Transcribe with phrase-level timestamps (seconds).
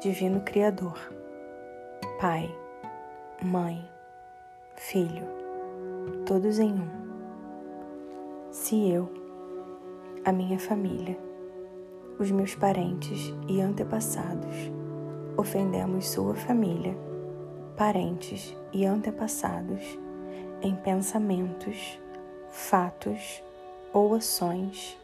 [0.00, 0.96] Divino Criador,
[2.20, 2.48] Pai,
[3.42, 3.84] Mãe,
[4.76, 5.26] Filho,
[6.24, 6.88] todos em um.
[8.52, 9.10] Se eu,
[10.24, 11.18] a minha família,
[12.16, 14.70] os meus parentes e antepassados
[15.36, 16.96] ofendemos sua família,
[17.76, 19.82] parentes e antepassados
[20.62, 21.98] em pensamentos,
[22.50, 23.42] fatos
[23.92, 24.96] ou ações,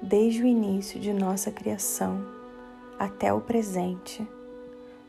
[0.00, 2.37] desde o início de nossa criação
[2.98, 4.26] até o presente,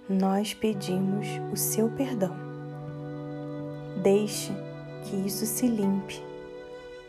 [0.07, 2.35] nós pedimos o seu perdão.
[4.01, 4.51] Deixe
[5.03, 6.23] que isso se limpe,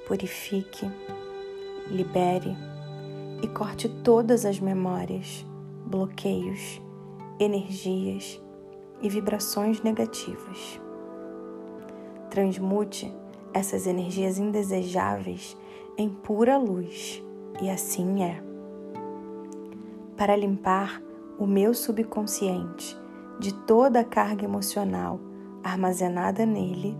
[0.06, 0.90] purifique,
[1.88, 2.56] libere
[3.42, 5.44] e corte todas as memórias,
[5.86, 6.80] bloqueios,
[7.38, 8.40] energias
[9.02, 10.80] e vibrações negativas.
[12.30, 13.12] Transmute
[13.52, 15.56] essas energias indesejáveis
[15.96, 17.22] em pura luz,
[17.60, 18.49] e assim é.
[20.20, 21.00] Para limpar
[21.38, 22.94] o meu subconsciente
[23.38, 25.18] de toda a carga emocional
[25.64, 26.94] armazenada nele,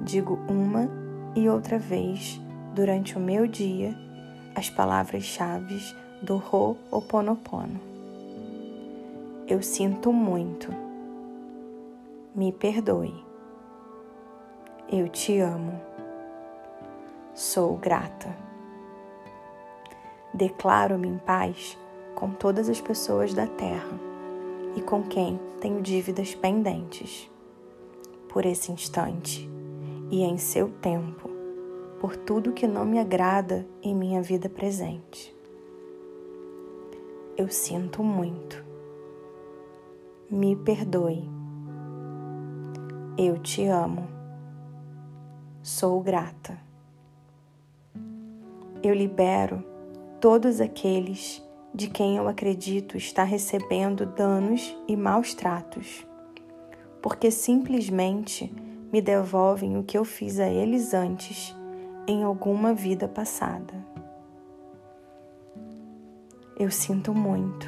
[0.00, 0.88] digo uma
[1.34, 2.40] e outra vez
[2.72, 3.98] durante o meu dia
[4.54, 5.76] as palavras-chave
[6.22, 7.80] do Ho'oponopono.
[9.48, 10.72] Eu sinto muito.
[12.32, 13.12] Me perdoe.
[14.88, 15.80] Eu te amo.
[17.34, 18.32] Sou grata.
[20.32, 21.76] Declaro-me em paz
[22.22, 23.98] com todas as pessoas da terra
[24.76, 27.28] e com quem tenho dívidas pendentes.
[28.28, 29.50] Por esse instante
[30.08, 31.28] e em seu tempo,
[31.98, 35.36] por tudo que não me agrada em minha vida presente.
[37.36, 38.64] Eu sinto muito.
[40.30, 41.28] Me perdoe.
[43.18, 44.06] Eu te amo.
[45.60, 46.56] Sou grata.
[48.80, 49.64] Eu libero
[50.20, 51.42] todos aqueles
[51.74, 56.06] de quem eu acredito estar recebendo danos e maus tratos,
[57.00, 58.52] porque simplesmente
[58.92, 61.56] me devolvem o que eu fiz a eles antes
[62.06, 63.74] em alguma vida passada.
[66.58, 67.66] Eu sinto muito.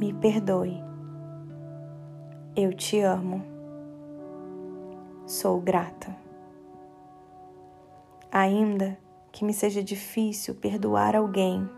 [0.00, 0.82] Me perdoe.
[2.56, 3.44] Eu te amo.
[5.26, 6.16] Sou grata.
[8.32, 8.98] Ainda
[9.30, 11.68] que me seja difícil perdoar alguém,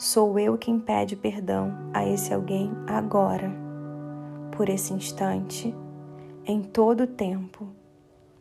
[0.00, 3.52] sou eu quem pede perdão a esse alguém agora,
[4.50, 5.76] por esse instante,
[6.46, 7.68] em todo o tempo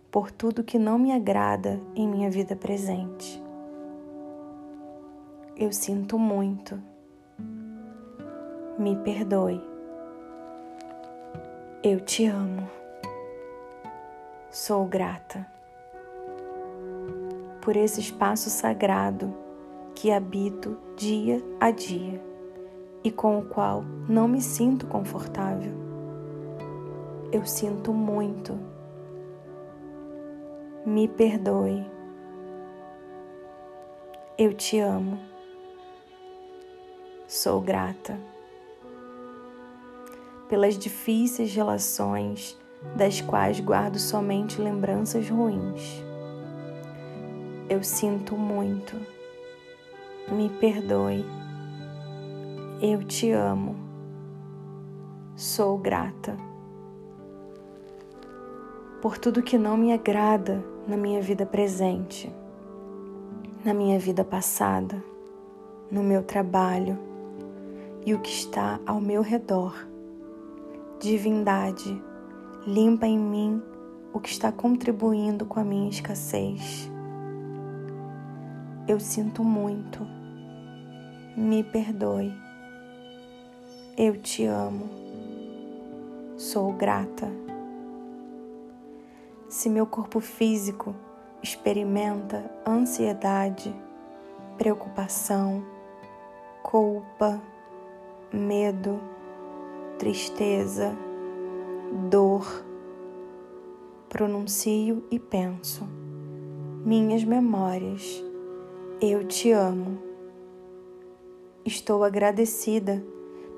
[0.10, 3.44] por tudo que não me agrada em minha vida presente.
[5.54, 6.82] Eu sinto muito.
[8.78, 9.62] Me perdoe.
[11.84, 12.70] Eu te amo.
[14.50, 15.46] Sou grata
[17.62, 19.49] por esse espaço sagrado
[20.00, 22.24] que habito dia a dia
[23.04, 25.74] e com o qual não me sinto confortável.
[27.34, 28.58] Eu sinto muito
[30.86, 31.86] me perdoe.
[34.38, 35.20] Eu te amo.
[37.28, 38.18] Sou grata
[40.48, 42.58] pelas difíceis relações
[42.96, 46.02] das quais guardo somente lembranças ruins.
[47.70, 49.19] Eu sinto muito.
[50.32, 51.26] Me perdoe.
[52.82, 53.76] Eu te amo.
[55.36, 56.38] Sou grata
[59.02, 62.32] por tudo que não me agrada na minha vida presente,
[63.64, 65.02] na minha vida passada,
[65.90, 66.98] no meu trabalho
[68.06, 69.88] e o que está ao meu redor.
[71.00, 72.02] Divindade,
[72.68, 73.64] limpa em mim
[74.14, 76.92] o que está contribuindo com a minha escassez.
[78.88, 80.19] Eu sinto muito.
[81.40, 82.34] Me perdoe.
[83.98, 84.90] Eu te amo.
[86.36, 87.32] Sou grata
[89.48, 90.94] se meu corpo físico
[91.42, 93.74] experimenta ansiedade,
[94.58, 95.64] preocupação,
[96.62, 97.42] culpa,
[98.34, 99.00] medo,
[99.98, 100.94] tristeza,
[102.10, 102.66] dor,
[104.10, 105.88] pronuncio e penso.
[106.84, 108.22] Minhas memórias,
[109.02, 110.09] eu te amo.
[111.70, 113.06] Estou agradecida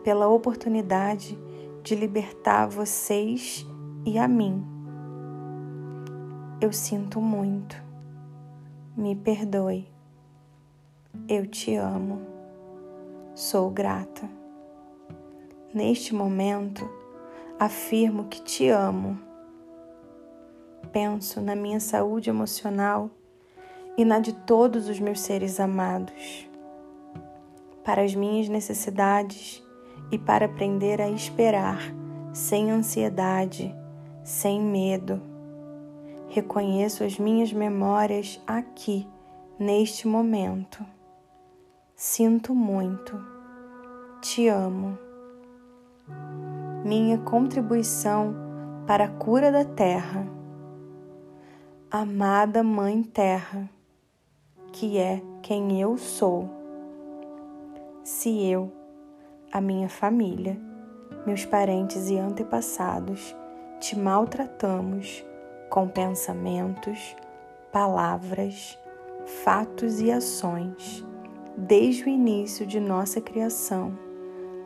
[0.04, 1.40] pela oportunidade
[1.82, 3.66] de libertar vocês
[4.06, 4.66] e a mim
[6.60, 7.82] eu sinto muito.
[8.98, 9.88] Me perdoe.
[11.26, 12.22] Eu te amo.
[13.34, 14.30] Sou grata.
[15.74, 16.84] Neste momento,
[17.58, 19.18] afirmo que te amo.
[20.92, 23.10] Penso na minha saúde emocional
[23.98, 26.51] e na de todos os meus seres amados.
[27.84, 29.64] Para as minhas necessidades
[30.12, 31.82] e para aprender a esperar
[32.34, 33.76] sem ansiedade,
[34.24, 35.22] sem medo.
[36.30, 39.08] Reconheço as minhas memórias aqui,
[39.60, 40.86] neste momento.
[41.96, 43.20] Sinto muito.
[44.22, 44.98] Te amo.
[46.86, 48.34] Minha contribuição
[48.88, 50.26] para a cura da terra.
[51.90, 53.70] Amada Mãe Terra,
[54.72, 56.61] que é quem eu sou.
[58.14, 58.70] Se eu,
[59.52, 60.60] a minha família,
[61.26, 63.34] meus parentes e antepassados
[63.80, 65.26] te maltratamos
[65.70, 67.16] com pensamentos,
[67.72, 68.78] palavras,
[69.44, 71.08] fatos e ações,
[71.58, 73.98] desde o início de nossa criação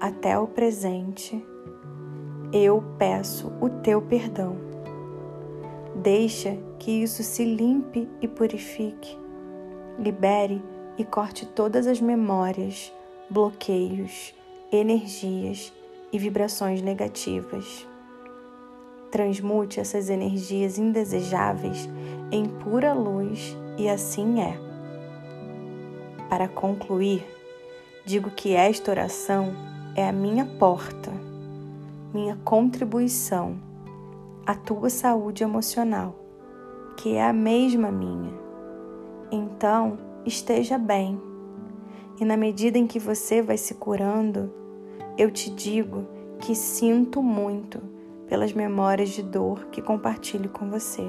[0.01, 1.45] até o presente,
[2.51, 4.57] eu peço o teu perdão.
[5.95, 9.17] Deixa que isso se limpe e purifique,
[9.99, 10.61] libere
[10.97, 12.91] e corte todas as memórias,
[13.29, 14.33] bloqueios,
[14.71, 15.73] energias
[16.11, 17.87] e vibrações negativas.
[19.11, 21.89] Transmute essas energias indesejáveis
[22.31, 24.57] em pura luz e assim é.
[26.29, 27.25] Para concluir,
[28.05, 29.53] digo que esta oração
[29.95, 31.11] é a minha porta,
[32.13, 33.57] minha contribuição
[34.45, 36.15] à tua saúde emocional,
[36.97, 38.33] que é a mesma minha.
[39.31, 41.34] Então, esteja bem.
[42.19, 44.51] E na medida em que você vai se curando,
[45.17, 46.05] eu te digo
[46.39, 47.81] que sinto muito
[48.27, 51.07] pelas memórias de dor que compartilho com você.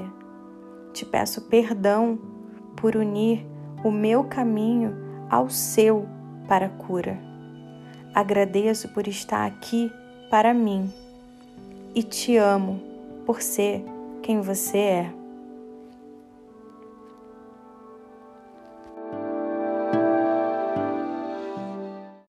[0.93, 2.19] Te peço perdão
[2.75, 3.45] por unir
[3.83, 4.95] o meu caminho
[5.29, 6.05] ao seu
[6.47, 7.19] para a cura.
[8.13, 9.91] Agradeço por estar aqui
[10.29, 10.91] para mim
[11.93, 12.81] e te amo
[13.25, 13.83] por ser
[14.21, 15.16] quem você é.